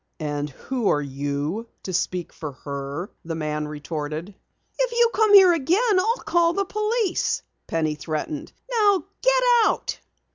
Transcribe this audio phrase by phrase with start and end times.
[0.19, 4.33] "And who are you to speak for her?" the man retorted.
[4.79, 8.51] "If you come here again, I'll call the police," Penny threatened.
[8.71, 9.99] "Now get out!"